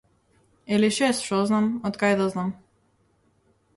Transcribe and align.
Или 0.73 0.87
шес, 0.95 1.19
шо 1.27 1.37
знам, 1.49 1.67
откај 1.91 2.17
да 2.23 2.31
знам. 2.33 2.49